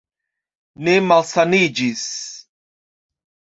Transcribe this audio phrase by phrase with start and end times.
[0.87, 2.07] Ne malsaniĝis?